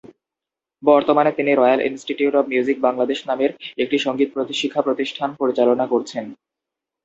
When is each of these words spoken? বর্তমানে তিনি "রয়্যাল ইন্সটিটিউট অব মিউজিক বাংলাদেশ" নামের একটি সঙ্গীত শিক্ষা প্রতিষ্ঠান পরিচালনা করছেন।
বর্তমানে 0.83 1.31
তিনি 1.37 1.51
"রয়্যাল 1.53 1.81
ইন্সটিটিউট 1.83 2.33
অব 2.35 2.45
মিউজিক 2.49 2.77
বাংলাদেশ" 2.81 3.19
নামের 3.29 3.51
একটি 3.77 3.97
সঙ্গীত 4.05 4.29
শিক্ষা 4.61 4.81
প্রতিষ্ঠান 4.81 5.29
পরিচালনা 5.39 5.85
করছেন। 5.87 6.25